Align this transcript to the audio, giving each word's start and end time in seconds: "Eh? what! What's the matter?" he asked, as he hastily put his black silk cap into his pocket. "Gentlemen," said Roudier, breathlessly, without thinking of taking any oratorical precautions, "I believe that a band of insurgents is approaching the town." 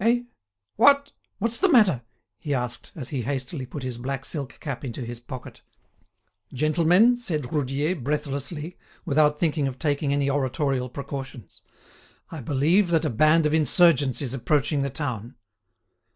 "Eh? 0.00 0.22
what! 0.74 1.12
What's 1.38 1.58
the 1.58 1.68
matter?" 1.68 2.02
he 2.40 2.52
asked, 2.52 2.90
as 2.96 3.10
he 3.10 3.22
hastily 3.22 3.64
put 3.64 3.84
his 3.84 3.96
black 3.96 4.24
silk 4.24 4.58
cap 4.58 4.84
into 4.84 5.04
his 5.04 5.20
pocket. 5.20 5.60
"Gentlemen," 6.52 7.16
said 7.16 7.52
Roudier, 7.52 7.94
breathlessly, 7.94 8.76
without 9.04 9.38
thinking 9.38 9.68
of 9.68 9.78
taking 9.78 10.12
any 10.12 10.28
oratorical 10.28 10.88
precautions, 10.88 11.62
"I 12.28 12.40
believe 12.40 12.88
that 12.88 13.04
a 13.04 13.08
band 13.10 13.46
of 13.46 13.54
insurgents 13.54 14.20
is 14.20 14.34
approaching 14.34 14.82
the 14.82 14.90
town." 14.90 15.36